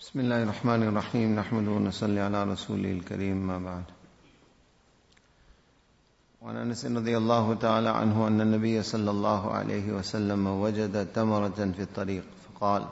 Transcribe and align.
بسم 0.00 0.20
الله 0.20 0.42
الرحمن 0.42 0.82
الرحيم 0.82 1.34
نحمد 1.38 1.68
ونصلي 1.68 2.20
على 2.20 2.44
رسوله 2.44 2.92
الكريم 2.92 3.36
ما 3.46 3.58
بعد 3.58 3.84
وعن 6.42 6.56
انس 6.56 6.84
رضي 6.86 7.16
الله 7.16 7.54
تعالى 7.54 7.88
عنه 7.88 8.26
ان 8.28 8.40
النبي 8.40 8.82
صلى 8.82 9.10
الله 9.10 9.50
عليه 9.52 9.92
وسلم 9.92 10.46
وجد 10.46 11.12
تمره 11.12 11.72
في 11.76 11.82
الطريق 11.82 12.24
فقال 12.44 12.86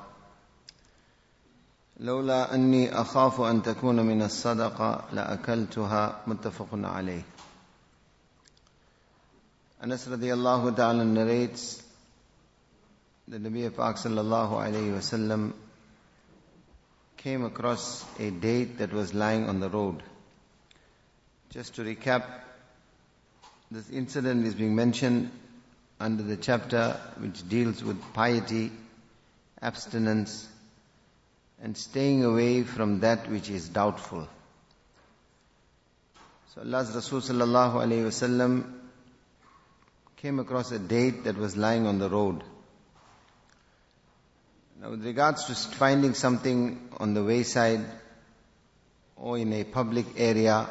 لولا 2.01 2.55
اني 2.55 3.01
اخاف 3.01 3.41
ان 3.41 3.63
تكون 3.63 3.97
من 4.07 4.23
الصدقه 4.23 5.05
لاكلتها 5.13 6.21
متفق 6.27 6.69
عليه 6.73 7.23
Anas 9.83 10.07
radiallahu 10.07 10.77
ta'ala 10.77 11.03
narrates 11.03 11.83
that 13.27 13.43
Nabi 13.43 13.67
Pak 13.75 13.97
sallallahu 13.99 14.55
alayhi 14.55 14.95
wasallam 14.95 15.51
came 17.23 17.45
across 17.45 18.05
a 18.19 18.31
date 18.31 18.79
that 18.79 18.93
was 18.93 19.15
lying 19.15 19.49
on 19.49 19.61
the 19.61 19.69
road. 19.69 20.03
Just 21.51 21.77
to 21.77 21.83
recap, 21.83 22.25
this 23.71 23.89
incident 23.91 24.45
is 24.45 24.55
being 24.55 24.75
mentioned 24.75 25.31
under 26.01 26.25
the 26.25 26.37
chapter 26.37 26.99
which 27.19 27.49
deals 27.49 27.85
with 27.85 28.01
piety, 28.13 28.73
abstinence, 29.61 30.49
and 31.63 31.77
staying 31.77 32.25
away 32.25 32.65
from 32.65 33.01
that 33.01 33.31
which 33.31 33.49
is 33.51 33.69
doubtful. 33.69 34.27
So 36.55 36.63
Allah's 36.63 36.93
Rasul 36.93 37.21
sallallahu 37.21 38.65
came 40.17 40.41
across 40.41 40.73
a 40.73 40.79
date 40.81 41.25
that 41.25 41.37
was 41.37 41.57
lying 41.57 41.87
on 41.87 42.01
the 42.01 42.11
road. 42.11 42.43
Now 44.83 44.91
with 44.91 45.07
regards 45.07 45.45
to 45.45 45.55
finding 45.55 46.13
something 46.15 46.89
on 46.97 47.15
the 47.15 47.23
wayside 47.23 47.85
or 49.15 49.39
in 49.39 49.53
a 49.53 49.63
public 49.63 50.07
area, 50.17 50.69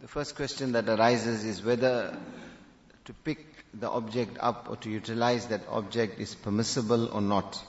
the 0.00 0.06
first 0.06 0.36
question 0.36 0.70
that 0.72 0.88
arises 0.88 1.42
is 1.42 1.60
whether 1.64 2.16
to 3.06 3.12
pick 3.12 3.44
the 3.74 3.90
object 3.90 4.36
up 4.38 4.68
or 4.70 4.76
to 4.76 4.88
utilize 4.88 5.46
that 5.46 5.62
object 5.68 6.20
is 6.20 6.32
permissible 6.32 7.08
or 7.08 7.20
not. 7.20 7.60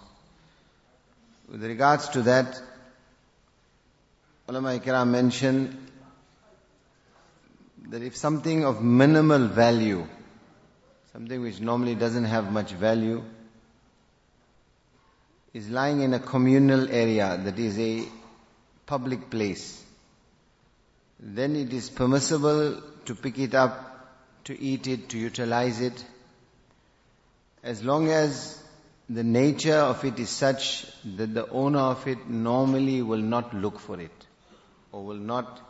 With 1.50 1.64
regards 1.64 2.10
to 2.10 2.22
that, 2.24 2.62
ulama 4.48 4.78
ikram 4.78 5.10
mention 5.10 5.88
that 7.90 8.04
if 8.04 8.16
something 8.16 8.66
of 8.66 8.84
minimal 8.84 9.48
value, 9.48 10.08
something 11.12 11.42
which 11.42 11.60
normally 11.60 11.96
doesn't 11.96 12.26
have 12.26 12.52
much 12.52 12.72
value, 12.74 13.24
is 15.54 15.70
lying 15.70 16.02
in 16.02 16.14
a 16.14 16.20
communal 16.20 16.90
area 16.90 17.40
that 17.44 17.60
is 17.60 17.78
a 17.80 18.04
public 18.86 19.30
place, 19.30 19.84
then 21.20 21.56
it 21.56 21.72
is 21.72 21.90
permissible 21.90 22.82
to 23.06 23.16
pick 23.16 23.38
it 23.38 23.54
up, 23.54 23.90
to 24.46 24.60
eat 24.60 24.88
it, 24.88 25.10
to 25.10 25.18
utilize 25.18 25.80
it, 25.80 26.04
as 27.64 27.84
long 27.84 28.10
as 28.10 28.62
the 29.10 29.24
nature 29.24 29.76
of 29.76 30.04
it 30.04 30.20
is 30.20 30.30
such 30.30 30.86
that 31.04 31.34
the 31.34 31.48
owner 31.50 31.80
of 31.80 32.08
it 32.08 32.28
normally 32.28 33.02
will 33.02 33.22
not 33.22 33.54
look 33.54 33.80
for 33.80 34.00
it, 34.00 34.28
or 34.92 35.04
will 35.04 35.16
not 35.16 35.62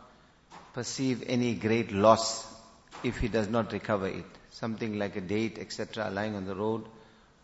perceive 0.72 1.24
any 1.26 1.54
great 1.54 1.92
loss 1.92 2.46
if 3.02 3.18
he 3.18 3.28
does 3.28 3.48
not 3.48 3.72
recover 3.72 4.08
it. 4.08 4.24
Something 4.50 4.98
like 4.98 5.16
a 5.16 5.20
date, 5.20 5.58
etc., 5.58 6.10
lying 6.10 6.36
on 6.36 6.46
the 6.46 6.54
road. 6.54 6.84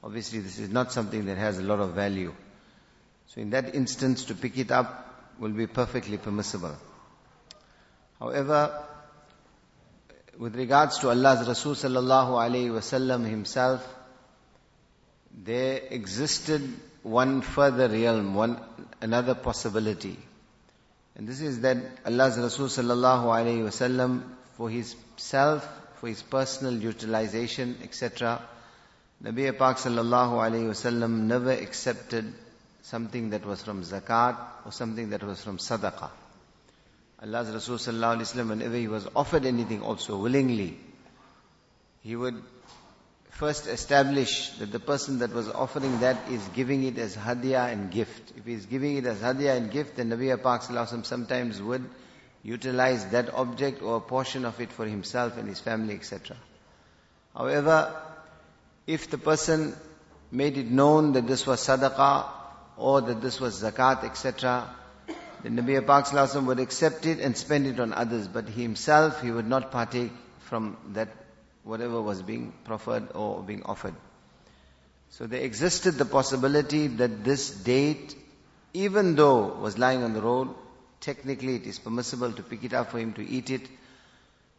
Obviously, 0.02 0.40
this 0.40 0.58
is 0.58 0.70
not 0.70 0.92
something 0.92 1.26
that 1.26 1.36
has 1.36 1.58
a 1.58 1.62
lot 1.62 1.80
of 1.80 1.94
value. 1.94 2.32
So 3.28 3.40
in 3.40 3.50
that 3.50 3.74
instance, 3.74 4.24
to 4.26 4.34
pick 4.34 4.58
it 4.58 4.70
up 4.70 5.06
will 5.38 5.50
be 5.50 5.66
perfectly 5.66 6.16
permissible. 6.16 6.76
However, 8.18 8.84
with 10.38 10.56
regards 10.56 10.98
to 10.98 11.10
Allah's 11.10 11.46
Rasul 11.46 11.74
sallallahu 11.74 12.30
alayhi 12.30 12.70
wasallam 12.70 13.28
himself, 13.28 13.86
there 15.32 15.80
existed 15.90 16.62
one 17.02 17.40
further 17.42 17.88
realm, 17.88 18.34
one 18.34 18.60
another 19.00 19.34
possibility. 19.34 20.18
And 21.14 21.28
this 21.28 21.40
is 21.40 21.60
that 21.60 21.76
Allah's 22.04 22.38
Rasul 22.38 22.66
sallallahu 22.66 23.24
alayhi 23.24 23.62
wasallam 23.62 24.22
for 24.56 24.70
his 24.70 24.96
self, 25.16 25.66
for 25.96 26.08
his 26.08 26.22
personal 26.22 26.74
utilization, 26.74 27.76
etc. 27.82 28.42
Nabi 29.22 29.56
Pak 29.56 29.76
sallallahu 29.76 30.40
alayhi 30.40 30.68
wasallam 30.68 31.26
never 31.26 31.50
accepted 31.50 32.32
something 32.82 33.30
that 33.30 33.44
was 33.44 33.62
from 33.62 33.82
zakat 33.82 34.38
or 34.64 34.72
something 34.72 35.10
that 35.10 35.22
was 35.22 35.42
from 35.42 35.58
sadaqah. 35.58 36.10
Allah's 37.22 37.50
Rasul 37.50 37.76
sallallahu 37.76 38.16
alayhi 38.16 38.34
wasallam 38.34 38.48
whenever 38.48 38.76
he 38.76 38.88
was 38.88 39.06
offered 39.14 39.44
anything 39.44 39.82
also 39.82 40.16
willingly, 40.16 40.78
he 42.02 42.16
would 42.16 42.42
first 43.28 43.66
establish 43.66 44.50
that 44.58 44.72
the 44.72 44.80
person 44.80 45.18
that 45.18 45.32
was 45.32 45.48
offering 45.50 46.00
that 46.00 46.30
is 46.30 46.46
giving 46.54 46.82
it 46.84 46.96
as 46.96 47.14
hadiyah 47.14 47.70
and 47.72 47.90
gift. 47.90 48.32
If 48.38 48.46
he 48.46 48.54
is 48.54 48.64
giving 48.64 48.96
it 48.96 49.04
as 49.04 49.18
hadiyah 49.18 49.56
and 49.56 49.70
gift, 49.70 49.96
then 49.96 50.08
Nabi 50.08 50.30
Pak 50.42 50.62
sallallahu 50.62 50.94
alayhi 50.94 51.04
sometimes 51.06 51.60
would 51.60 51.84
utilize 52.42 53.04
that 53.10 53.34
object 53.34 53.82
or 53.82 53.96
a 53.96 54.00
portion 54.00 54.46
of 54.46 54.58
it 54.60 54.72
for 54.72 54.86
himself 54.86 55.36
and 55.36 55.46
his 55.46 55.60
family, 55.60 55.94
etc. 55.94 56.38
However, 57.36 57.94
if 58.86 59.10
the 59.10 59.18
person 59.18 59.74
made 60.30 60.56
it 60.56 60.70
known 60.70 61.12
that 61.12 61.26
this 61.26 61.46
was 61.46 61.60
sadaqah 61.60 62.28
or 62.76 63.00
that 63.02 63.20
this 63.20 63.40
was 63.40 63.62
zakat, 63.62 64.04
etc., 64.04 64.68
then 65.42 65.56
Nabi 65.56 65.84
Pak 65.86 66.42
would 66.46 66.60
accept 66.60 67.06
it 67.06 67.18
and 67.18 67.36
spend 67.36 67.66
it 67.66 67.80
on 67.80 67.92
others, 67.92 68.28
but 68.28 68.48
he 68.48 68.62
himself, 68.62 69.22
he 69.22 69.30
would 69.30 69.46
not 69.46 69.70
partake 69.70 70.12
from 70.40 70.76
that 70.92 71.08
whatever 71.64 72.00
was 72.00 72.22
being 72.22 72.52
proffered 72.64 73.08
or 73.14 73.42
being 73.42 73.62
offered. 73.64 73.94
So 75.10 75.26
there 75.26 75.40
existed 75.40 75.94
the 75.94 76.04
possibility 76.04 76.86
that 76.86 77.24
this 77.24 77.50
date, 77.50 78.14
even 78.74 79.16
though 79.16 79.46
was 79.46 79.78
lying 79.78 80.02
on 80.02 80.12
the 80.12 80.22
road, 80.22 80.48
technically 81.00 81.56
it 81.56 81.66
is 81.66 81.78
permissible 81.78 82.32
to 82.32 82.42
pick 82.42 82.64
it 82.64 82.74
up 82.74 82.90
for 82.90 82.98
him 82.98 83.12
to 83.14 83.26
eat 83.26 83.50
it. 83.50 83.62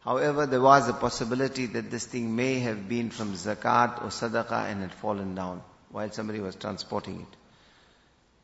However, 0.04 0.46
there 0.46 0.60
was 0.60 0.88
a 0.88 0.92
possibility 0.94 1.66
that 1.66 1.90
this 1.90 2.06
thing 2.06 2.34
may 2.34 2.58
have 2.58 2.88
been 2.88 3.10
from 3.10 3.34
zakat 3.34 4.02
or 4.02 4.08
sadaqah 4.08 4.70
and 4.70 4.82
had 4.82 4.92
fallen 4.92 5.36
down 5.36 5.62
while 5.90 6.10
somebody 6.10 6.40
was 6.40 6.56
transporting 6.56 7.20
it. 7.20 7.36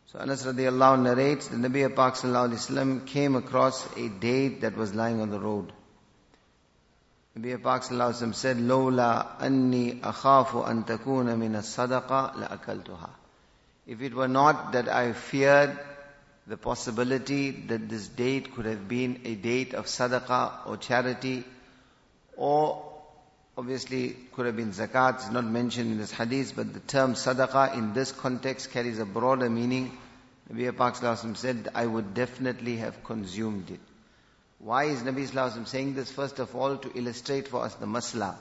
So 0.07 0.21
Anas 0.21 0.45
radiallahu 0.45 1.03
narrates, 1.03 1.49
the 1.49 1.57
Nabi 1.57 1.95
Pak 1.95 2.15
sallallahu 2.15 3.07
came 3.07 3.35
across 3.35 3.85
a 3.97 4.09
date 4.09 4.61
that 4.61 4.77
was 4.77 4.95
lying 4.95 5.21
on 5.21 5.31
the 5.31 5.41
road. 5.41 5.73
Nabi 7.37 7.61
Pak 7.61 7.83
said, 8.35 8.61
Lola 8.61 9.37
anni 9.41 9.95
akhafu 9.95 10.69
an 10.69 10.85
takuna 10.85 11.37
min 11.37 11.53
sadaqa 11.55 12.37
la 12.37 12.49
akaltuha. 12.49 13.11
If 13.87 14.01
it 14.01 14.15
were 14.15 14.29
not 14.29 14.73
that 14.73 14.89
I 14.89 15.13
feared 15.13 15.79
the 16.49 16.57
possibility 16.57 17.51
that 17.51 17.89
this 17.89 18.09
date 18.09 18.55
could 18.55 18.65
have 18.65 18.89
been 18.89 19.21
a 19.25 19.35
date 19.35 19.75
of 19.75 19.85
sadaqah 19.85 20.67
or 20.67 20.79
charity, 20.79 21.45
or 22.37 22.85
obviously 23.57 24.17
could 24.33 24.47
have 24.47 24.57
been 24.57 24.73
zakat, 24.73 25.17
it's 25.17 25.31
not 25.31 25.45
mentioned 25.45 25.93
in 25.93 25.99
this 25.99 26.11
hadith, 26.11 26.55
but 26.57 26.73
the 26.73 26.81
term 26.81 27.15
sadaqah 27.15 27.75
in 27.77 27.93
this 27.93 28.13
context 28.13 28.71
carries 28.71 28.99
a 28.99 29.05
broader 29.05 29.51
meaning. 29.51 29.97
Nabi 30.51 30.75
Pak 30.75 30.97
said, 31.37 31.69
I 31.75 31.85
would 31.85 32.15
definitely 32.15 32.79
have 32.79 33.05
consumed 33.05 33.71
it. 33.71 33.81
Why 34.59 34.85
is 34.85 35.03
Nabi 35.03 35.29
Wasallam 35.29 35.67
saying 35.69 35.95
this? 35.95 36.11
First 36.11 36.39
of 36.39 36.57
all, 36.57 36.79
to 36.79 36.99
illustrate 36.99 37.49
for 37.49 37.63
us 37.63 37.75
the 37.75 37.87
masla, 37.87 38.37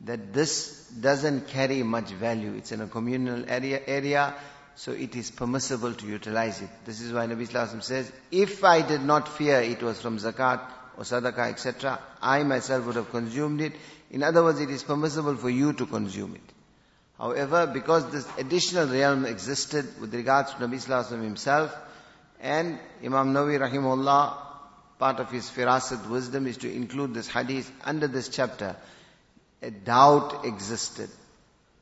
that 0.00 0.32
this 0.32 0.88
doesn't 0.88 1.46
carry 1.48 1.84
much 1.84 2.10
value. 2.10 2.54
It's 2.54 2.72
in 2.72 2.80
a 2.80 2.88
communal 2.88 3.44
area, 3.48 3.80
area 3.86 4.34
so 4.76 4.92
it 4.92 5.14
is 5.14 5.30
permissible 5.30 5.94
to 5.94 6.06
utilize 6.06 6.60
it. 6.60 6.70
This 6.84 7.00
is 7.00 7.12
why 7.12 7.26
Nabi 7.26 7.46
Wasallam 7.48 7.82
says, 7.82 8.10
if 8.30 8.64
I 8.64 8.82
did 8.82 9.02
not 9.02 9.28
fear 9.28 9.60
it 9.60 9.82
was 9.82 10.00
from 10.00 10.18
zakat 10.18 10.60
or 10.96 11.04
sadaqah, 11.04 11.50
etc., 11.50 11.98
I 12.20 12.42
myself 12.42 12.86
would 12.86 12.96
have 12.96 13.10
consumed 13.10 13.60
it. 13.60 13.72
In 14.10 14.22
other 14.22 14.42
words, 14.42 14.60
it 14.60 14.70
is 14.70 14.82
permissible 14.82 15.36
for 15.36 15.50
you 15.50 15.72
to 15.74 15.86
consume 15.86 16.34
it. 16.34 16.52
However, 17.18 17.66
because 17.66 18.10
this 18.10 18.28
additional 18.38 18.88
realm 18.88 19.24
existed 19.24 20.00
with 20.00 20.12
regards 20.14 20.52
to 20.54 20.56
Nabi 20.58 20.74
Wasallam 20.74 21.22
himself, 21.22 21.76
and 22.40 22.78
Imam 23.02 23.32
Nawawi 23.32 23.58
rahimahullah 23.58 24.36
part 24.98 25.20
of 25.20 25.30
his 25.30 25.48
firasat 25.50 26.08
wisdom 26.08 26.46
is 26.46 26.58
to 26.58 26.72
include 26.72 27.14
this 27.14 27.28
hadith 27.28 27.70
under 27.84 28.08
this 28.08 28.28
chapter. 28.28 28.76
A 29.62 29.70
doubt 29.70 30.44
existed. 30.44 31.08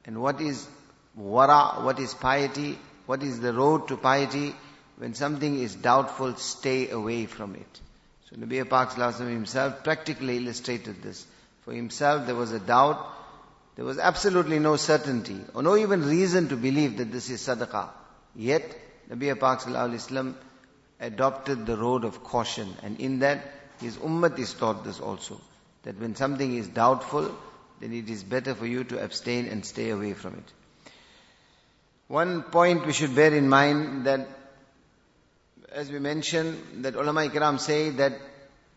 And 0.04 0.20
what 0.20 0.40
is 0.40 0.68
what 1.14 1.98
is 1.98 2.14
piety, 2.14 2.78
what 3.06 3.22
is 3.22 3.40
the 3.40 3.52
road 3.52 3.88
to 3.88 3.96
piety? 3.96 4.54
When 4.96 5.14
something 5.14 5.58
is 5.58 5.74
doubtful, 5.74 6.36
stay 6.36 6.90
away 6.90 7.26
from 7.26 7.54
it. 7.54 7.80
So 8.30 8.36
Nabi 8.36 8.68
Pak 8.68 8.92
himself 9.18 9.82
practically 9.84 10.38
illustrated 10.38 11.02
this. 11.02 11.26
For 11.64 11.72
himself 11.72 12.26
there 12.26 12.34
was 12.34 12.52
a 12.52 12.60
doubt, 12.60 13.04
there 13.76 13.84
was 13.84 13.98
absolutely 13.98 14.58
no 14.58 14.76
certainty, 14.76 15.40
or 15.54 15.62
no 15.62 15.76
even 15.76 16.04
reason 16.04 16.48
to 16.48 16.56
believe 16.56 16.98
that 16.98 17.10
this 17.10 17.30
is 17.30 17.40
sadaqah. 17.40 17.88
Yet, 18.34 18.76
Nabi 19.10 19.38
Pak 19.38 20.34
adopted 21.00 21.66
the 21.66 21.76
road 21.76 22.04
of 22.04 22.22
caution 22.22 22.74
and 22.82 23.00
in 23.00 23.18
that 23.20 23.42
his 23.80 23.96
ummah 23.96 24.38
is 24.38 24.54
taught 24.54 24.84
this 24.84 25.00
also. 25.00 25.40
That 25.82 25.98
when 25.98 26.14
something 26.14 26.56
is 26.56 26.68
doubtful, 26.68 27.34
then 27.80 27.92
it 27.92 28.08
is 28.08 28.22
better 28.22 28.54
for 28.54 28.66
you 28.66 28.84
to 28.84 29.02
abstain 29.02 29.46
and 29.46 29.66
stay 29.66 29.90
away 29.90 30.14
from 30.14 30.34
it. 30.34 30.52
One 32.12 32.42
point 32.42 32.84
we 32.84 32.92
should 32.92 33.14
bear 33.14 33.32
in 33.32 33.48
mind 33.48 34.04
that, 34.04 34.28
as 35.72 35.90
we 35.90 35.98
mentioned, 35.98 36.84
that 36.84 36.94
ulama 36.94 37.22
ikram 37.26 37.58
say 37.58 37.88
that 38.00 38.12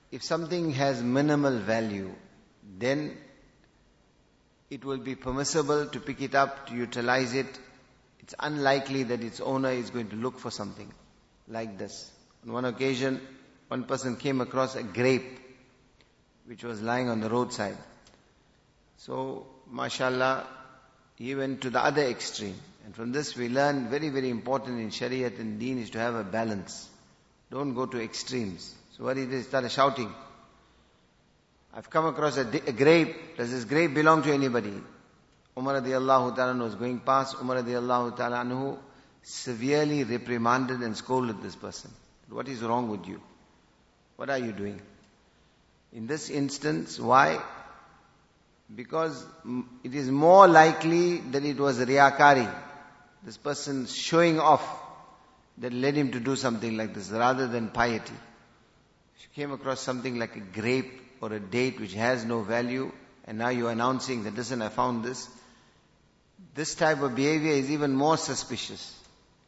if 0.10 0.24
something 0.24 0.72
has 0.72 1.02
minimal 1.04 1.58
value, 1.60 2.14
then 2.80 3.18
it 4.70 4.86
will 4.86 5.00
be 5.00 5.16
permissible 5.16 5.86
to 5.88 6.00
pick 6.00 6.22
it 6.22 6.34
up, 6.34 6.68
to 6.68 6.76
utilize 6.76 7.34
it. 7.34 7.60
It's 8.22 8.34
unlikely 8.40 9.04
that 9.04 9.22
its 9.22 9.42
owner 9.42 9.72
is 9.72 9.90
going 9.90 10.08
to 10.12 10.16
look 10.16 10.40
for 10.40 10.50
something 10.50 10.90
like 11.50 11.78
this. 11.78 12.10
On 12.46 12.54
one 12.54 12.64
occasion, 12.64 13.20
one 13.68 13.84
person 13.84 14.16
came 14.16 14.40
across 14.40 14.78
a 14.78 14.84
grape 14.84 15.40
which 16.46 16.64
was 16.64 16.82
lying 16.82 17.10
on 17.10 17.20
the 17.20 17.30
roadside. 17.30 17.76
So, 18.96 19.46
mashallah, 19.70 20.48
he 21.16 21.36
went 21.36 21.60
to 21.64 21.70
the 21.70 21.84
other 21.84 22.04
extreme. 22.04 22.56
And 22.86 22.96
from 22.96 23.12
this 23.12 23.36
we 23.36 23.50
learn 23.50 23.90
very, 23.90 24.10
very 24.10 24.30
important 24.30 24.80
in 24.80 24.90
Shariat 24.90 25.40
and 25.40 25.60
Deen 25.60 25.80
is 25.80 25.90
to 25.92 25.98
have 26.00 26.14
a 26.14 26.24
balance. 26.24 26.88
Don't 27.52 27.74
go 27.74 27.88
to 27.88 28.02
extremes. 28.02 28.74
So 28.96 29.04
what 29.06 29.18
he 29.18 29.26
did, 29.26 29.44
started 29.44 29.72
shouting. 29.72 30.14
I've 31.74 31.90
come 31.90 32.06
across 32.06 32.38
a, 32.38 32.42
a 32.42 32.72
grape. 32.72 33.38
Does 33.38 33.52
this 33.52 33.66
grape 33.66 33.94
belong 33.94 34.22
to 34.24 34.32
anybody? 34.32 34.74
Umar 35.58 35.82
radiallahu 35.82 36.36
ta'ala 36.36 36.56
was 36.64 36.76
going 36.76 37.00
past. 37.00 37.36
Umar 37.42 37.58
radiallahu 37.58 38.16
ta'ala 38.16 38.38
anhu 38.38 38.78
severely 39.24 40.04
reprimanded 40.04 40.82
and 40.82 40.96
scolded 40.96 41.42
this 41.42 41.56
person. 41.56 41.92
What 42.30 42.48
is 42.48 42.62
wrong 42.62 42.90
with 42.90 43.08
you? 43.08 43.20
What 44.16 44.30
are 44.30 44.38
you 44.38 44.52
doing? 44.52 44.80
In 45.92 46.06
this 46.08 46.30
instance, 46.30 47.00
why? 47.00 47.42
Because 48.74 49.26
it 49.84 49.96
is 49.96 50.10
more 50.10 50.48
likely 50.48 51.18
that 51.18 51.44
it 51.44 51.58
was 51.58 51.80
riyakari, 51.80 52.52
this 53.26 53.38
person 53.38 53.88
showing 53.88 54.40
off, 54.40 54.64
that 55.58 55.74
led 55.74 55.96
him 55.96 56.12
to 56.12 56.20
do 56.20 56.36
something 56.36 56.76
like 56.78 56.94
this 56.94 57.10
rather 57.10 57.48
than 57.48 57.70
piety. 57.70 58.14
You 58.14 59.28
came 59.36 59.52
across 59.52 59.80
something 59.80 60.20
like 60.20 60.36
a 60.36 60.40
grape 60.40 61.02
or 61.22 61.32
a 61.34 61.40
date 61.40 61.80
which 61.80 61.94
has 61.94 62.26
no 62.26 62.42
value, 62.42 62.92
and 63.26 63.38
now 63.38 63.50
you're 63.50 63.72
announcing 63.72 64.24
that, 64.24 64.36
listen, 64.36 64.62
I 64.62 64.70
found 64.70 65.04
this, 65.04 65.28
this 66.54 66.76
type 66.76 67.02
of 67.02 67.16
behavior 67.16 67.54
is 67.54 67.72
even 67.72 67.94
more 67.94 68.18
suspicious. 68.18 68.94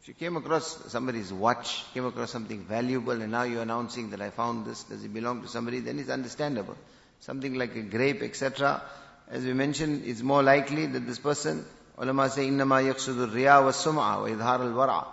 If 0.01 0.07
you 0.07 0.13
came 0.13 0.37
across 0.37 0.91
somebody's 0.91 1.33
watch, 1.33 1.83
came 1.93 2.05
across 2.05 2.31
something 2.31 2.63
valuable, 2.63 3.21
and 3.21 3.31
now 3.31 3.43
you're 3.43 3.61
announcing 3.61 4.11
that 4.11 4.21
I 4.21 4.29
found 4.29 4.65
this, 4.65 4.83
does 4.83 5.03
it 5.03 5.13
belong 5.13 5.41
to 5.41 5.47
somebody, 5.47 5.81
then 5.81 5.99
it's 5.99 6.09
understandable. 6.09 6.77
Something 7.19 7.55
like 7.55 7.75
a 7.75 7.81
grape, 7.81 8.21
etc., 8.21 8.81
as 9.29 9.43
we 9.43 9.51
mentioned, 9.51 10.03
it's 10.05 10.21
more 10.21 10.41
likely 10.41 10.85
that 10.85 11.05
this 11.05 11.19
person, 11.19 11.65
Ulama 11.99 12.29
say, 12.29 12.47
إِنَّمَا 12.47 12.93
يَقْصُدُ 12.93 13.29
الرِّيَا 13.29 13.57
وَالسُّمْعَ 13.59 14.17
وَإِذْهَارَ 14.17 14.61
الْوَرَعَ 14.61 15.05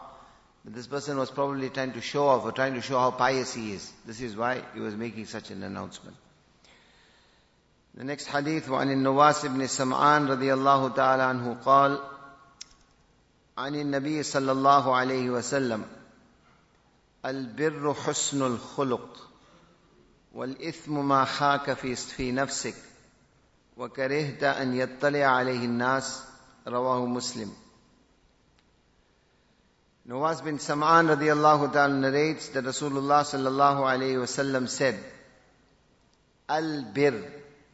This 0.66 0.86
person 0.86 1.16
was 1.16 1.30
probably 1.30 1.70
trying 1.70 1.92
to 1.92 2.00
show 2.00 2.26
off 2.26 2.44
or 2.44 2.52
trying 2.52 2.74
to 2.74 2.82
show 2.82 2.98
how 2.98 3.10
pious 3.10 3.54
he 3.54 3.72
is. 3.72 3.90
This 4.06 4.20
is 4.20 4.36
why 4.36 4.62
he 4.74 4.80
was 4.80 4.94
making 4.94 5.26
such 5.26 5.50
an 5.50 5.62
announcement. 5.62 6.16
The 7.94 8.04
next 8.04 8.26
hadith, 8.26 8.68
وعن 8.68 8.90
النواس 8.90 9.46
بن 9.46 9.62
السَّمْعَانِ 9.62 10.28
رضي 10.28 10.54
الله 10.54 10.88
تعالى 10.88 11.22
عنه 11.22 11.56
قال 11.64 12.00
عن 13.58 13.74
النبي 13.74 14.22
صلى 14.22 14.52
الله 14.52 14.96
عليه 14.96 15.30
وسلم 15.30 15.84
البر 17.26 17.94
حسن 17.94 18.42
الخلق 18.42 19.30
والإثم 20.34 21.08
ما 21.08 21.24
خاك 21.24 21.72
في 21.72 22.32
نفسك 22.32 22.74
وكرهت 23.76 24.42
أن 24.42 24.74
يطلع 24.74 25.24
عليه 25.24 25.64
الناس 25.64 26.22
Rawahu 26.66 27.08
Muslim. 27.08 27.50
Nawwas 30.08 30.44
bin 30.44 30.58
Sam'an 30.58 31.06
radiallahu 31.08 31.72
ta'ala 31.72 31.94
narrates 31.94 32.48
that 32.48 32.64
Rasulullah 32.64 33.24
sallallahu 33.24 33.80
alayhi 33.80 34.16
wasallam 34.16 34.68
said, 34.68 34.98
Al-bir. 36.48 37.24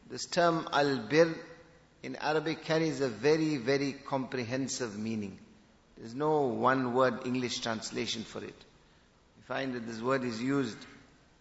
This 0.09 0.25
term 0.25 0.67
al-bir 0.71 1.33
in 2.03 2.15
Arabic 2.17 2.63
carries 2.63 3.01
a 3.01 3.07
very, 3.07 3.57
very 3.57 3.93
comprehensive 3.93 4.97
meaning. 4.97 5.37
There's 5.97 6.15
no 6.15 6.41
one 6.41 6.93
word 6.93 7.25
English 7.25 7.59
translation 7.59 8.23
for 8.23 8.43
it. 8.43 8.55
We 9.37 9.43
find 9.43 9.73
that 9.75 9.85
this 9.85 10.01
word 10.01 10.23
is 10.23 10.41
used 10.41 10.77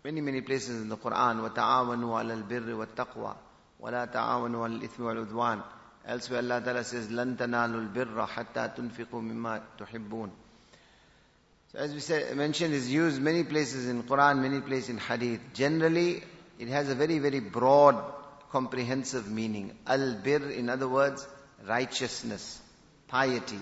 many, 0.05 0.21
many 0.21 0.41
places 0.41 0.83
in 0.83 0.89
the 0.89 0.97
Quran. 0.97 1.49
وَتَعَاوَنُوا 1.49 2.23
عَلَى 2.23 2.45
الْبِرِّ 2.45 2.87
وَالتَّقْوَى 2.87 3.37
وَلَا 3.83 4.13
تَعَاوَنُوا 4.13 4.69
عَلَى 4.69 4.83
الْإِثْمِ 4.83 4.99
وَالْعُدْوَانِ 4.99 5.63
Elsewhere 6.08 6.40
Allah 6.40 6.62
Ta'ala 6.62 6.84
says 6.84 7.08
لن 7.08 7.38
تنالوا 7.38 7.90
البر 7.90 8.28
حتى 8.28 8.68
تنفقوا 8.78 9.22
مما 9.22 9.62
تحبون 9.80 10.32
So 11.72 11.80
as 11.80 11.94
we 11.94 12.00
said, 12.00 12.36
mentioned 12.38 12.74
is 12.74 12.92
used 12.92 13.20
many 13.22 13.44
places 13.44 13.90
in 13.90 14.04
Quran, 14.04 14.42
many 14.42 14.62
places 14.62 14.90
in 14.90 14.98
Hadith. 14.98 15.42
Generally, 15.54 16.24
it 16.60 16.68
has 16.70 16.90
a 16.90 16.96
very, 16.96 17.20
very 17.20 17.42
broad, 17.42 18.02
comprehensive 18.52 19.30
meaning. 19.30 19.78
Al-bir, 19.86 20.52
in 20.52 20.70
other 20.70 20.88
words, 20.88 21.28
righteousness, 21.68 22.62
piety. 23.10 23.60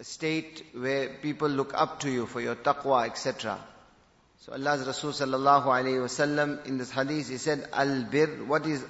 A 0.00 0.02
state 0.02 0.64
where 0.72 1.10
people 1.22 1.48
look 1.48 1.72
up 1.74 2.00
to 2.00 2.10
you 2.10 2.26
for 2.26 2.40
your 2.40 2.56
taqwa, 2.56 3.06
etc. 3.06 3.58
So 4.40 4.54
Allah's 4.54 4.86
Rasul 4.86 5.12
sallallahu 5.12 5.66
alayhi 5.66 6.00
wasallam 6.00 6.66
in 6.66 6.78
this 6.78 6.90
hadith 6.90 7.28
he 7.28 7.36
said 7.36 7.68
al-bir 7.74 8.42
what 8.46 8.64
is 8.66 8.82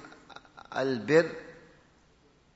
al-bir 0.82 1.24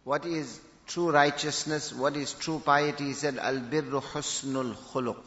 what 0.05 0.26
is 0.26 0.61
true 0.87 1.11
righteousness 1.11 1.93
what 1.93 2.17
is 2.17 2.32
true 2.34 2.58
piety? 2.64 3.05
He 3.05 3.12
said 3.12 3.38
al-birru 3.38 4.02
husnul 4.12 4.75
khuluq 4.93 5.22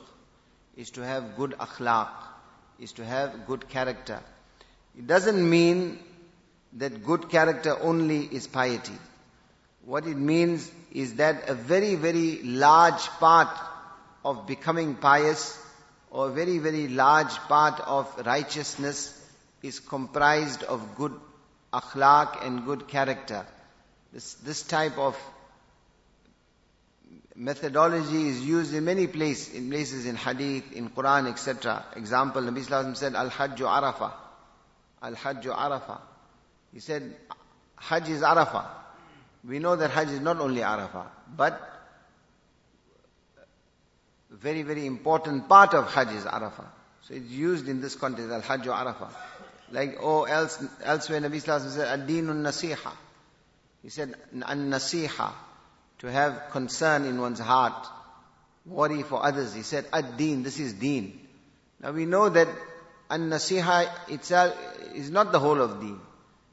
is 0.75 0.91
to 0.91 1.05
have 1.05 1.35
good 1.37 1.55
akhlaq 1.67 2.09
is 2.79 2.91
to 2.93 3.05
have 3.05 3.45
good 3.47 3.67
character. 3.69 4.19
It 4.97 5.07
doesn't 5.07 5.49
mean 5.49 5.99
that 6.73 7.03
good 7.05 7.29
character 7.29 7.77
only 7.79 8.21
is 8.25 8.47
piety. 8.47 8.97
What 9.85 10.07
it 10.07 10.17
means 10.17 10.69
is 10.91 11.15
that 11.15 11.49
a 11.49 11.53
very 11.53 11.95
very 11.95 12.41
large 12.43 13.07
part 13.25 13.55
of 14.25 14.47
becoming 14.47 14.95
pious 14.95 15.57
or 16.13 16.27
a 16.29 16.31
very, 16.31 16.59
very 16.59 16.87
large 16.87 17.35
part 17.49 17.79
of 17.81 18.07
righteousness 18.25 19.19
is 19.63 19.79
comprised 19.79 20.61
of 20.63 20.95
good 20.95 21.19
akhlaq 21.73 22.45
and 22.45 22.65
good 22.65 22.87
character. 22.87 23.45
This, 24.13 24.35
this 24.35 24.61
type 24.63 24.97
of 24.97 25.17
methodology 27.35 28.29
is 28.29 28.41
used 28.41 28.73
in 28.73 28.85
many 28.85 29.07
places, 29.07 29.53
in 29.55 29.69
places 29.69 30.05
in 30.05 30.15
hadith, 30.15 30.71
in 30.71 30.89
Quran, 30.89 31.29
etc. 31.29 31.83
Example, 31.95 32.41
Nabi 32.41 32.63
Sallallahu 32.63 32.97
said, 32.97 33.15
Al-Hajju 33.15 33.57
Arafah. 33.57 34.11
Al-Hajju 35.01 35.55
Arafah. 35.55 35.99
He 36.73 36.79
said, 36.79 37.15
Hajj 37.75 38.09
is 38.09 38.21
Arafah. 38.21 38.67
We 39.43 39.59
know 39.59 39.75
that 39.75 39.91
Hajj 39.91 40.09
is 40.09 40.21
not 40.21 40.39
only 40.39 40.61
Arafah, 40.61 41.07
but 41.35 41.59
very, 44.29 44.63
very 44.63 44.85
important 44.85 45.49
part 45.49 45.73
of 45.73 45.91
Hajj 45.91 46.13
is 46.13 46.23
Arafah. 46.23 46.65
So 47.01 47.15
it's 47.15 47.29
used 47.29 47.67
in 47.67 47.81
this 47.81 47.95
context, 47.95 48.31
Al-Hajj 48.31 48.67
Arafah. 48.67 49.09
Like, 49.73 49.97
oh, 49.99 50.25
else, 50.25 50.63
elsewhere 50.83 51.19
Nabi 51.19 51.41
Sallallahu 51.41 51.71
said, 51.71 51.87
Ad-Dinun 51.87 52.43
Nasiha. 52.43 52.91
He 53.81 53.89
said, 53.89 54.13
An-Nasiha. 54.31 55.33
To 55.99 56.11
have 56.11 56.43
concern 56.51 57.05
in 57.05 57.19
one's 57.19 57.39
heart. 57.39 57.87
Worry 58.67 59.01
for 59.01 59.25
others. 59.25 59.55
He 59.55 59.63
said, 59.63 59.87
Ad-Din. 59.91 60.43
This 60.43 60.59
is 60.59 60.73
Deen. 60.73 61.19
Now 61.81 61.91
we 61.91 62.05
know 62.05 62.29
that 62.29 62.47
An-Nasiha 63.09 64.09
itself 64.09 64.55
is 64.93 65.09
not 65.09 65.31
the 65.31 65.39
whole 65.39 65.59
of 65.59 65.81
Deen. 65.81 65.99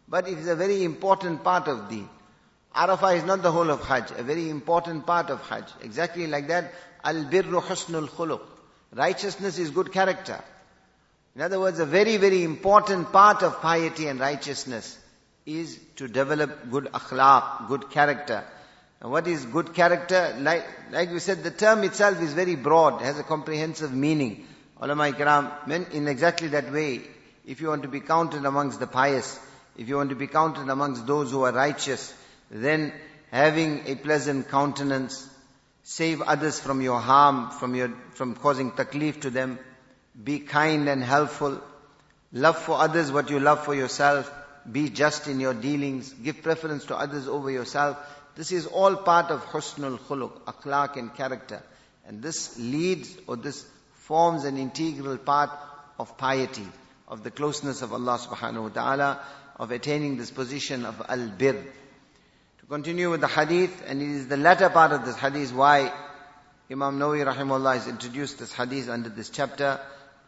But 0.08 0.26
it 0.26 0.38
is 0.38 0.48
a 0.48 0.56
very 0.56 0.82
important 0.82 1.44
part 1.44 1.68
of 1.68 1.90
Deen. 1.90 2.08
Arafah 2.74 3.16
is 3.16 3.24
not 3.24 3.42
the 3.42 3.52
whole 3.52 3.68
of 3.68 3.82
Hajj, 3.82 4.12
a 4.16 4.22
very 4.22 4.48
important 4.48 5.04
part 5.04 5.28
of 5.28 5.42
Hajj. 5.42 5.66
Exactly 5.82 6.26
like 6.26 6.48
that, 6.48 6.72
Al-birru 7.04 7.60
husnul 7.60 8.08
khuluq. 8.08 8.40
Righteousness 8.94 9.58
is 9.58 9.70
good 9.70 9.92
character. 9.92 10.42
In 11.34 11.42
other 11.42 11.60
words, 11.60 11.78
a 11.78 11.86
very, 11.86 12.16
very 12.16 12.42
important 12.42 13.12
part 13.12 13.42
of 13.42 13.60
piety 13.60 14.08
and 14.08 14.18
righteousness 14.18 14.98
is 15.46 15.78
to 15.96 16.08
develop 16.08 16.70
good 16.70 16.84
akhlaq, 16.86 17.68
good 17.68 17.90
character. 17.90 18.44
And 19.00 19.10
what 19.10 19.26
is 19.26 19.44
good 19.46 19.74
character? 19.74 20.36
Like, 20.38 20.66
like 20.90 21.10
we 21.10 21.20
said, 21.20 21.42
the 21.42 21.50
term 21.50 21.84
itself 21.84 22.20
is 22.20 22.34
very 22.34 22.56
broad, 22.56 23.00
has 23.00 23.18
a 23.18 23.22
comprehensive 23.22 23.92
meaning. 23.92 24.46
Ulama 24.80 25.12
ikram, 25.12 25.92
in 25.92 26.08
exactly 26.08 26.48
that 26.48 26.72
way, 26.72 27.00
if 27.46 27.60
you 27.60 27.68
want 27.68 27.82
to 27.82 27.88
be 27.88 28.00
counted 28.00 28.44
amongst 28.44 28.80
the 28.80 28.86
pious, 28.86 29.38
if 29.76 29.88
you 29.88 29.96
want 29.96 30.10
to 30.10 30.16
be 30.16 30.26
counted 30.26 30.68
amongst 30.68 31.06
those 31.06 31.30
who 31.30 31.42
are 31.42 31.52
righteous, 31.52 32.12
then 32.50 32.92
having 33.30 33.86
a 33.86 33.94
pleasant 33.94 34.48
countenance, 34.48 35.28
Save 35.82 36.22
others 36.22 36.60
from 36.60 36.82
your 36.82 37.00
harm, 37.00 37.50
from 37.50 37.74
your, 37.74 37.88
from 38.14 38.34
causing 38.34 38.70
taklif 38.72 39.22
to 39.22 39.30
them. 39.30 39.58
Be 40.22 40.40
kind 40.40 40.88
and 40.88 41.02
helpful. 41.02 41.60
Love 42.32 42.58
for 42.58 42.78
others 42.78 43.10
what 43.10 43.30
you 43.30 43.40
love 43.40 43.64
for 43.64 43.74
yourself. 43.74 44.30
Be 44.70 44.88
just 44.90 45.26
in 45.26 45.40
your 45.40 45.54
dealings. 45.54 46.12
Give 46.12 46.42
preference 46.42 46.84
to 46.86 46.96
others 46.96 47.26
over 47.26 47.50
yourself. 47.50 47.96
This 48.36 48.52
is 48.52 48.66
all 48.66 48.96
part 48.96 49.30
of 49.30 49.44
husnul 49.46 49.98
khuluq, 49.98 50.32
akhlaq 50.42 50.96
and 50.96 51.14
character. 51.14 51.62
And 52.06 52.22
this 52.22 52.58
leads 52.58 53.16
or 53.26 53.36
this 53.36 53.66
forms 53.94 54.44
an 54.44 54.56
integral 54.56 55.18
part 55.18 55.50
of 55.98 56.16
piety, 56.16 56.66
of 57.08 57.22
the 57.22 57.30
closeness 57.30 57.82
of 57.82 57.92
Allah 57.92 58.18
subhanahu 58.18 58.62
wa 58.62 58.68
ta'ala, 58.68 59.20
of 59.56 59.70
attaining 59.70 60.16
this 60.16 60.30
position 60.30 60.84
of 60.84 61.02
al-bir. 61.08 61.52
To 61.52 62.66
continue 62.68 63.10
with 63.10 63.20
the 63.20 63.28
hadith, 63.28 63.82
and 63.86 64.00
it 64.00 64.08
is 64.08 64.28
the 64.28 64.36
latter 64.36 64.70
part 64.70 64.92
of 64.92 65.04
this 65.04 65.16
hadith 65.16 65.52
why 65.52 65.92
Imam 66.70 66.98
Nawawi 66.98 67.26
rahimahullah 67.26 67.74
has 67.74 67.88
introduced 67.88 68.38
this 68.38 68.52
hadith 68.52 68.88
under 68.88 69.08
this 69.08 69.28
chapter, 69.28 69.80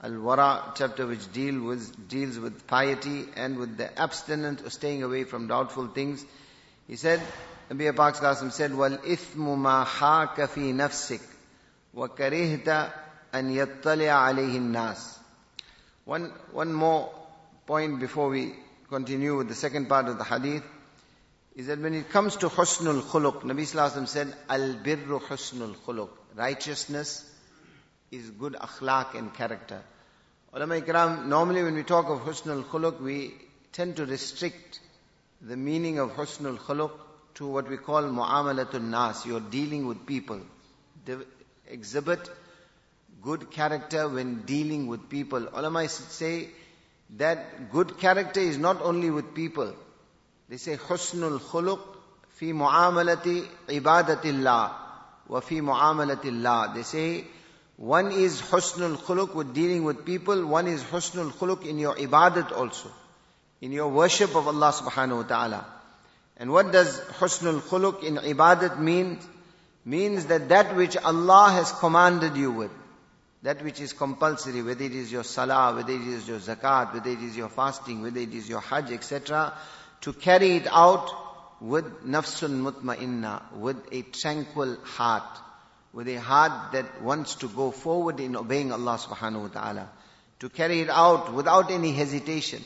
Al-Wara 0.02 0.75
chapter 0.75 1.06
which 1.06 1.32
deal 1.32 1.62
with, 1.62 2.09
deals 2.09 2.37
with 2.38 2.66
piety 2.66 3.25
and 3.37 3.56
with 3.56 3.76
the 3.76 3.97
abstinent 3.99 4.71
staying 4.73 5.04
away 5.04 5.23
from 5.23 5.47
doubtful 5.47 5.87
things. 5.87 6.25
He 6.88 6.97
said, 6.97 7.21
Nabi 7.71 7.94
Pak 7.94 8.16
said, 8.52 8.75
Wal 8.75 8.99
ithmu 8.99 9.56
ma 9.56 9.85
haka 9.85 10.49
fi 10.49 10.73
nafsik 10.73 11.23
wa 11.92 12.09
karihta 12.09 12.92
an 13.32 13.54
yattali'a 13.54 14.32
alayhi 14.32 14.61
nas. 14.61 15.18
One, 16.04 16.32
one 16.50 16.73
more 16.73 17.12
point 17.66 18.00
before 18.00 18.28
we 18.28 18.54
continue 18.88 19.37
with 19.37 19.49
the 19.49 19.54
second 19.54 19.88
part 19.88 20.09
of 20.09 20.18
the 20.18 20.25
hadith 20.25 20.64
is 21.54 21.68
that 21.68 21.78
when 21.78 21.94
it 21.94 22.11
comes 22.11 22.37
to 22.37 22.49
husnul 22.49 23.02
khuluq, 23.02 23.42
Nabi 23.42 23.62
Sallallahu 23.62 24.09
said, 24.09 24.35
Al 24.49 24.75
birru 24.75 25.21
husnul 25.21 25.76
khuluq. 25.87 26.09
Righteousness 26.35 27.30
is 28.11 28.30
good 28.30 28.54
akhlaq 28.54 29.14
and 29.14 29.32
character. 29.32 29.80
Ulama 30.54 30.75
ikram, 30.82 31.26
normally 31.28 31.62
when 31.62 31.75
we 31.75 31.82
talk 31.82 32.11
of 32.11 32.21
husnul 32.21 32.62
khuluq, 32.64 33.00
we 33.00 33.32
tend 33.73 33.97
to 33.97 34.04
restrict 34.04 34.80
the 35.40 35.56
meaning 35.56 35.99
of 35.99 36.11
husnul 36.11 36.59
khuluq 36.59 36.90
to 37.37 37.47
what 37.47 37.71
we 37.71 37.78
call 37.78 38.02
mu'amalatun 38.02 38.82
nas. 38.90 39.25
You're 39.25 39.40
dealing 39.40 39.87
with 39.87 40.04
people. 40.04 40.40
De- 41.06 41.25
exhibit 41.68 42.28
good 43.23 43.50
character 43.50 44.06
when 44.11 44.42
dealing 44.42 44.88
with 44.88 45.09
people. 45.09 45.49
Ulama 45.54 45.88
say 45.88 46.49
that 47.16 47.73
good 47.73 47.97
character 47.99 48.40
is 48.40 48.59
not 48.59 48.82
only 48.82 49.09
with 49.09 49.35
people. 49.35 49.73
They 50.50 50.59
say 50.59 50.76
husnul 50.76 51.40
khuluq 51.40 51.80
fi 52.28 52.52
mu'amalati 52.52 53.47
ibadatillah 53.68 54.73
wa 55.28 55.40
fi 55.40 55.62
mu'amalatillah. 55.62 56.75
They 56.75 56.82
say 56.82 57.25
one 57.82 58.12
is 58.12 58.40
husnul 58.40 58.96
khuluq 58.96 59.34
with 59.34 59.54
dealing 59.54 59.82
with 59.82 60.04
people. 60.04 60.46
One 60.46 60.68
is 60.68 60.84
husnul 60.84 61.32
khuluq 61.32 61.66
in 61.66 61.80
your 61.80 61.96
ibadat 61.96 62.52
also. 62.52 62.88
In 63.60 63.72
your 63.72 63.88
worship 63.88 64.36
of 64.36 64.46
Allah 64.46 64.72
subhanahu 64.72 65.16
wa 65.16 65.22
ta'ala. 65.24 65.66
And 66.36 66.52
what 66.52 66.70
does 66.70 67.00
husnul 67.18 67.58
khuluq 67.58 68.04
in 68.04 68.18
ibadat 68.18 68.78
mean? 68.78 69.18
Means 69.84 70.26
that 70.26 70.48
that 70.50 70.76
which 70.76 70.96
Allah 70.96 71.50
has 71.54 71.72
commanded 71.72 72.36
you 72.36 72.52
with, 72.52 72.70
that 73.42 73.64
which 73.64 73.80
is 73.80 73.92
compulsory, 73.92 74.62
whether 74.62 74.84
it 74.84 74.94
is 74.94 75.10
your 75.10 75.24
salah, 75.24 75.74
whether 75.74 75.92
it 75.92 76.02
is 76.02 76.28
your 76.28 76.38
zakat, 76.38 76.94
whether 76.94 77.10
it 77.10 77.20
is 77.20 77.36
your 77.36 77.48
fasting, 77.48 78.00
whether 78.00 78.20
it 78.20 78.32
is 78.32 78.48
your 78.48 78.60
hajj, 78.60 78.92
etc., 78.92 79.52
to 80.02 80.12
carry 80.12 80.54
it 80.54 80.68
out 80.70 81.10
with 81.60 82.06
nafsun 82.06 82.62
mutma'inna, 82.62 83.54
with 83.54 83.78
a 83.90 84.02
tranquil 84.02 84.76
heart 84.84 85.40
with 85.92 86.08
a 86.08 86.16
heart 86.16 86.72
that 86.72 87.02
wants 87.02 87.34
to 87.37 87.49
go 87.49 87.70
forward 87.70 88.20
in 88.20 88.37
obeying 88.37 88.72
Allah 88.72 88.99
subhanahu 88.99 89.42
wa 89.42 89.49
ta'ala. 89.49 89.88
To 90.40 90.49
carry 90.49 90.80
it 90.80 90.90
out 90.90 91.32
without 91.32 91.70
any 91.70 91.92
hesitation. 91.92 92.64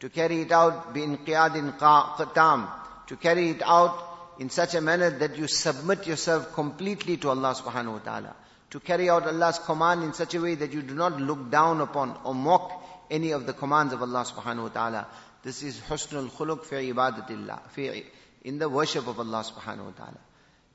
To 0.00 0.08
carry 0.08 0.42
it 0.42 0.52
out 0.52 0.94
bi'inqiyadin 0.94 1.78
qatam. 1.78 2.68
To 3.06 3.16
carry 3.16 3.50
it 3.50 3.62
out 3.64 3.96
in 4.38 4.50
such 4.50 4.74
a 4.74 4.80
manner 4.80 5.10
that 5.10 5.38
you 5.38 5.46
submit 5.46 6.06
yourself 6.06 6.52
completely 6.54 7.16
to 7.18 7.30
Allah 7.30 7.54
subhanahu 7.54 7.92
wa 7.92 7.98
ta'ala. 7.98 8.36
To 8.70 8.80
carry 8.80 9.08
out 9.08 9.26
Allah's 9.26 9.60
command 9.60 10.02
in 10.02 10.12
such 10.12 10.34
a 10.34 10.40
way 10.40 10.56
that 10.56 10.72
you 10.72 10.82
do 10.82 10.94
not 10.94 11.20
look 11.20 11.50
down 11.50 11.80
upon 11.80 12.16
or 12.24 12.34
mock 12.34 12.72
any 13.08 13.30
of 13.30 13.46
the 13.46 13.52
commands 13.52 13.92
of 13.92 14.02
Allah 14.02 14.24
subhanahu 14.24 14.62
wa 14.64 14.68
ta'ala. 14.68 15.06
This 15.44 15.62
is 15.62 15.78
husnul 15.78 16.28
khuluq 16.30 16.64
fi 16.64 16.92
ibadatillah, 16.92 18.04
in 18.42 18.58
the 18.58 18.68
worship 18.68 19.06
of 19.06 19.20
Allah 19.20 19.44
subhanahu 19.44 19.84
wa 19.84 19.92
ta'ala. 19.96 20.18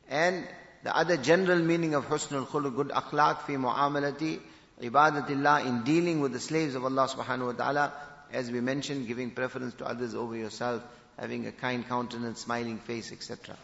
And 0.10 0.48
the 0.84 0.96
other 0.96 1.18
general 1.18 1.60
meaning 1.60 1.94
of 1.94 2.06
husnul 2.08 2.48
khuluq, 2.48 2.76
good 2.76 2.90
akhlaq 2.90 3.42
fi 3.42 3.54
mu'amalati, 3.54 4.40
ibadatillah, 4.82 5.66
in 5.66 5.84
dealing 5.84 6.22
with 6.22 6.32
the 6.32 6.40
slaves 6.40 6.76
of 6.76 6.86
Allah 6.86 7.08
subhanahu 7.08 7.48
wa 7.48 7.52
ta'ala, 7.52 7.94
as 8.32 8.50
we 8.50 8.62
mentioned, 8.62 9.08
giving 9.08 9.32
preference 9.32 9.74
to 9.76 9.86
others 9.86 10.16
over 10.16 10.36
yourself, 10.36 10.82
having 11.18 11.48
a 11.48 11.52
kind 11.52 11.88
countenance, 11.88 12.42
smiling 12.42 12.78
face, 12.78 13.12
etc. 13.12 13.56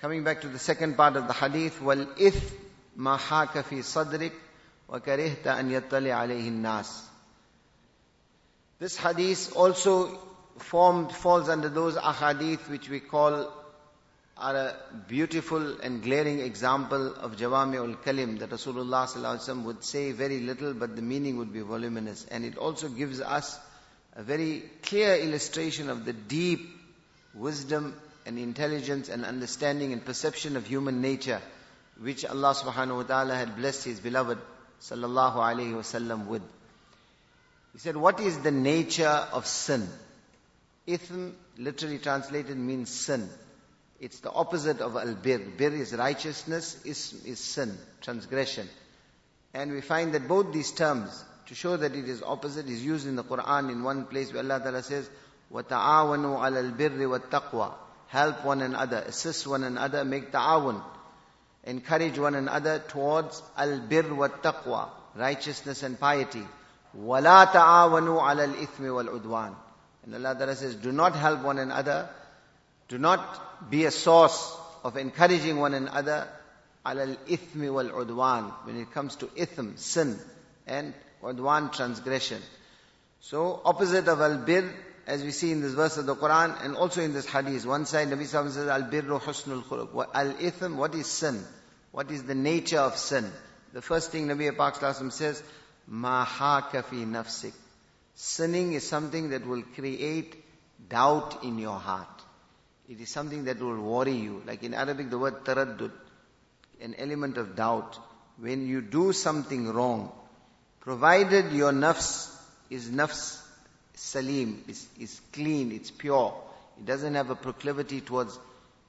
Coming 0.00 0.22
back 0.22 0.42
to 0.42 0.48
the 0.48 0.58
second 0.58 0.96
part 0.96 1.16
of 1.16 1.26
the 1.26 1.32
hadith, 1.32 1.82
wal 1.82 2.06
if 2.18 2.54
ma 2.96 3.16
haka 3.16 3.62
fi 3.62 3.76
sadrik 3.76 4.32
wa 4.88 4.98
karihta 4.98 5.58
an 5.58 5.70
yattali 5.70 6.10
alayhi 6.10 6.52
nas. 6.52 7.02
This 8.78 8.96
hadith 8.96 9.54
also 9.56 10.18
formed, 10.58 11.12
falls 11.12 11.48
under 11.48 11.68
those 11.68 11.96
ahadith 11.96 12.68
which 12.70 12.88
we 12.88 13.00
call 13.00 13.52
are 14.40 14.56
a 14.56 14.76
beautiful 15.06 15.80
and 15.80 16.02
glaring 16.02 16.40
example 16.40 17.14
of 17.14 17.36
Jawami 17.36 17.76
ul 17.76 17.94
Kalim 17.96 18.38
that 18.38 18.50
Rasulullah 18.50 19.64
would 19.64 19.84
say 19.84 20.12
very 20.12 20.40
little 20.40 20.72
but 20.72 20.96
the 20.96 21.02
meaning 21.02 21.36
would 21.36 21.52
be 21.52 21.60
voluminous. 21.60 22.26
And 22.30 22.44
it 22.44 22.56
also 22.56 22.88
gives 22.88 23.20
us 23.20 23.58
a 24.14 24.22
very 24.22 24.62
clear 24.82 25.16
illustration 25.16 25.90
of 25.90 26.04
the 26.04 26.12
deep 26.14 26.68
wisdom 27.34 27.94
and 28.26 28.38
intelligence 28.38 29.08
and 29.08 29.24
understanding 29.24 29.92
and 29.92 30.04
perception 30.04 30.56
of 30.56 30.66
human 30.66 31.00
nature 31.00 31.40
which 32.00 32.24
Allah 32.24 32.54
subhanahu 32.54 32.96
wa 32.96 33.02
ta'ala 33.02 33.34
had 33.34 33.56
blessed 33.56 33.84
His 33.84 34.00
beloved 34.00 34.38
sallallahu 34.80 35.36
alayhi 35.36 35.72
wasallam 35.74 36.26
with. 36.26 36.42
He 37.74 37.78
said, 37.78 37.96
what 37.96 38.20
is 38.20 38.38
the 38.38 38.50
nature 38.50 39.26
of 39.32 39.46
sin? 39.46 39.86
Ithm 40.88 41.32
literally 41.58 41.98
translated 41.98 42.56
means 42.56 42.88
sin. 42.90 43.28
It's 43.99 44.19
the 44.19 44.31
opposite 44.31 44.81
of 44.81 44.95
al-bir. 44.95 45.39
Bir 45.57 45.73
is 45.73 45.93
righteousness, 45.93 46.83
is, 46.83 47.13
is 47.25 47.39
sin, 47.39 47.77
transgression. 48.01 48.67
And 49.53 49.71
we 49.71 49.81
find 49.81 50.13
that 50.13 50.27
both 50.27 50.51
these 50.51 50.71
terms, 50.71 51.23
to 51.47 51.55
show 51.55 51.77
that 51.77 51.95
it 51.95 52.09
is 52.09 52.21
opposite, 52.21 52.67
is 52.67 52.83
used 52.83 53.07
in 53.07 53.15
the 53.15 53.23
Quran 53.23 53.71
in 53.71 53.83
one 53.83 54.05
place 54.05 54.33
where 54.33 54.43
Allah 54.43 54.59
Ta'ala 54.59 54.83
says, 54.83 55.09
وَتَعَاوَنُوا 55.53 56.39
عَلَى 56.39 56.75
الْبِرِّ 56.77 57.19
وَالتَّقْوَى 57.19 57.73
Help 58.07 58.45
one 58.45 58.61
another, 58.61 58.97
assist 58.97 59.47
one 59.47 59.63
another, 59.63 60.03
make 60.03 60.31
ta'awun. 60.31 60.81
Encourage 61.63 62.19
one 62.19 62.35
another 62.35 62.79
towards 62.79 63.41
al-bir 63.57 64.13
wa 64.13 64.89
righteousness 65.15 65.83
and 65.83 65.99
piety. 65.99 66.45
وَلَا 66.99 67.45
تَعَاوَنُوا 67.45 68.21
عَلَى 68.21 68.53
الْإِثْمِ 68.53 68.79
وَالْعُدْوَانِ 68.79 69.55
And 70.03 70.15
Allah 70.15 70.35
Ta'ala 70.37 70.55
says, 70.55 70.75
do 70.75 70.91
not 70.91 71.15
help 71.15 71.41
one 71.41 71.59
another 71.59 72.09
do 72.90 72.98
not 72.98 73.70
be 73.70 73.84
a 73.84 73.90
source 73.90 74.56
of 74.82 74.96
encouraging 74.96 75.56
one 75.58 75.74
another 75.74 76.28
alal 76.84 77.16
ithmi 77.28 77.72
wal 77.72 77.88
udwan 77.88 78.50
when 78.64 78.80
it 78.80 78.90
comes 78.92 79.14
to 79.16 79.26
ithm, 79.26 79.78
sin, 79.78 80.18
and 80.66 80.92
udwan, 81.22 81.72
transgression. 81.72 82.42
So, 83.20 83.60
opposite 83.64 84.08
of 84.08 84.20
al 84.20 84.38
bir, 84.38 84.74
as 85.06 85.22
we 85.22 85.30
see 85.30 85.52
in 85.52 85.60
this 85.60 85.74
verse 85.74 85.98
of 85.98 86.06
the 86.06 86.16
Quran 86.16 86.64
and 86.64 86.76
also 86.76 87.00
in 87.00 87.12
this 87.12 87.26
hadith. 87.26 87.64
One 87.64 87.86
side, 87.86 88.08
Nabi 88.08 88.22
Sallallahu 88.22 88.50
says, 88.50 88.68
al 88.68 88.82
birru 88.82 89.20
husnul 89.20 89.62
khuluq. 89.62 90.08
Al 90.12 90.34
ithm, 90.34 90.74
what 90.76 90.94
is 90.94 91.06
sin? 91.06 91.44
What 91.92 92.10
is 92.10 92.24
the 92.24 92.34
nature 92.34 92.80
of 92.80 92.96
sin? 92.96 93.30
The 93.72 93.82
first 93.82 94.10
thing 94.10 94.26
Nabi 94.26 94.56
Pak 94.56 94.76
says, 95.12 95.42
ma 95.86 96.24
haka 96.24 96.82
fi 96.82 96.96
nafsik. 96.96 97.52
Sinning 98.14 98.72
is 98.72 98.88
something 98.88 99.30
that 99.30 99.46
will 99.46 99.62
create 99.62 100.34
doubt 100.88 101.44
in 101.44 101.58
your 101.58 101.78
heart. 101.78 102.09
It 102.90 103.00
is 103.00 103.08
something 103.08 103.44
that 103.44 103.60
will 103.60 103.80
worry 103.80 104.16
you. 104.16 104.42
Like 104.44 104.64
in 104.64 104.74
Arabic, 104.74 105.10
the 105.10 105.18
word 105.18 105.44
taraddud, 105.44 105.92
an 106.80 106.96
element 106.98 107.38
of 107.38 107.54
doubt. 107.54 107.96
When 108.36 108.66
you 108.66 108.80
do 108.80 109.12
something 109.12 109.68
wrong, 109.68 110.10
provided 110.80 111.52
your 111.52 111.70
nafs 111.70 112.34
is 112.68 112.88
nafs 112.88 113.40
salim, 113.94 114.64
is, 114.66 114.88
is 114.98 115.20
clean, 115.32 115.70
it's 115.70 115.90
pure, 115.92 116.34
it 116.78 116.86
doesn't 116.86 117.14
have 117.14 117.30
a 117.30 117.36
proclivity 117.36 118.00
towards 118.00 118.36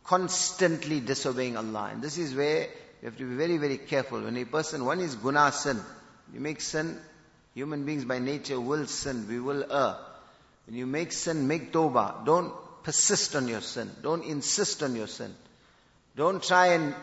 constantly 0.03 0.99
disobeying 0.99 1.55
Allah. 1.55 1.89
And 1.91 2.01
this 2.01 2.17
is 2.17 2.33
where 2.33 2.61
you 3.01 3.05
have 3.05 3.17
to 3.17 3.29
be 3.29 3.35
very, 3.35 3.57
very 3.57 3.77
careful. 3.77 4.21
When 4.21 4.35
a 4.35 4.45
person, 4.45 4.83
one 4.83 4.99
is 4.99 5.13
guna 5.13 5.51
sin. 5.51 5.79
You 6.33 6.39
make 6.39 6.61
sin, 6.61 6.97
human 7.53 7.85
beings 7.85 8.05
by 8.05 8.17
nature 8.17 8.59
will 8.59 8.87
sin, 8.87 9.27
we 9.27 9.39
will 9.39 9.63
err. 9.71 9.97
When 10.65 10.75
you 10.75 10.87
make 10.87 11.11
sin, 11.11 11.47
make 11.47 11.71
tawbah. 11.71 12.25
Don't 12.25 12.53
persist 12.83 13.35
on 13.35 13.47
your 13.47 13.61
sin. 13.61 13.89
Don't 14.01 14.23
insist 14.23 14.83
on 14.83 14.95
your 14.95 15.07
sin. 15.07 15.33
Don't 16.15 16.43
try 16.43 16.67
and 16.67 16.95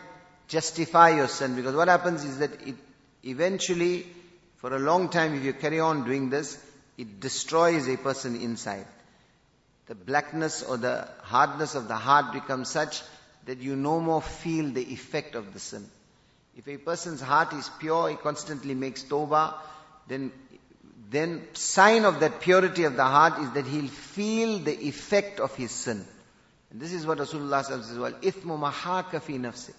justify 0.47 1.09
your 1.15 1.27
sin. 1.27 1.55
Because 1.55 1.75
what 1.75 1.87
happens 1.87 2.23
is 2.23 2.39
that 2.39 2.51
it 2.67 2.75
eventually, 3.23 4.05
for 4.57 4.75
a 4.75 4.79
long 4.79 5.09
time, 5.09 5.35
if 5.35 5.43
you 5.43 5.53
carry 5.53 5.79
on 5.79 6.05
doing 6.05 6.29
this, 6.29 6.57
it 6.97 7.19
destroys 7.19 7.87
a 7.87 7.97
person 7.97 8.35
inside. 8.35 8.85
The 9.87 9.95
blackness 9.95 10.61
or 10.61 10.77
the 10.77 11.07
hardness 11.21 11.75
of 11.75 11.87
the 11.87 11.95
heart 11.95 12.33
becomes 12.33 12.69
such 12.69 13.01
that 13.45 13.59
you 13.59 13.75
no 13.75 13.99
more 13.99 14.21
feel 14.21 14.69
the 14.69 14.93
effect 14.93 15.35
of 15.35 15.53
the 15.53 15.59
sin. 15.59 15.89
If 16.55 16.67
a 16.67 16.77
person's 16.77 17.21
heart 17.21 17.53
is 17.53 17.69
pure, 17.79 18.09
he 18.09 18.15
constantly 18.15 18.75
makes 18.75 19.03
tawbah, 19.03 19.55
then, 20.07 20.31
then 21.09 21.47
sign 21.53 22.05
of 22.05 22.19
that 22.19 22.39
purity 22.39 22.83
of 22.83 22.95
the 22.95 23.03
heart 23.03 23.39
is 23.39 23.51
that 23.51 23.65
he'll 23.65 23.87
feel 23.87 24.59
the 24.59 24.87
effect 24.87 25.39
of 25.39 25.55
his 25.55 25.71
sin. 25.71 26.05
And 26.69 26.79
this 26.79 26.93
is 26.93 27.05
what 27.05 27.17
Rasulullah 27.17 27.63
says, 27.65 27.97
well, 27.97 28.11
ithmu 28.11 28.59
mahaka 28.59 29.21
fi 29.21 29.33
nafsi. 29.33 29.69
He 29.69 29.73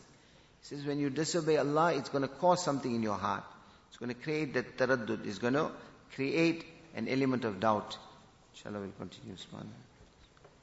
says 0.62 0.84
when 0.84 0.98
you 0.98 1.08
disobey 1.08 1.56
Allah, 1.56 1.94
it's 1.94 2.08
going 2.08 2.22
to 2.22 2.28
cause 2.28 2.64
something 2.64 2.92
in 2.92 3.02
your 3.02 3.16
heart. 3.16 3.44
It's 3.88 3.98
going 3.98 4.08
to 4.08 4.20
create 4.20 4.54
that 4.54 4.76
taraddud. 4.76 5.26
It's 5.26 5.38
going 5.38 5.54
to 5.54 5.70
create 6.14 6.64
an 6.96 7.08
element 7.08 7.44
of 7.44 7.60
doubt. 7.60 7.96
Inshallah 8.54 8.80
we'll 8.80 8.90
continue. 8.98 9.36
Subhanallah. 9.36 9.89